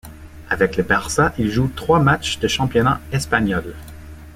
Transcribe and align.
Avec 0.49 0.77
le 0.77 0.83
Barça, 0.83 1.31
il 1.37 1.51
joue 1.51 1.67
trois 1.67 1.99
matches 1.99 2.39
de 2.39 2.47
championnat 2.47 2.99
espagnol. 3.11 3.75